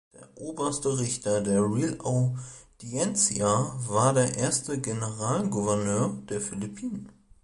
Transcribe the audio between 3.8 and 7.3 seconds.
war der erste Generalgouverneur der Philippinen.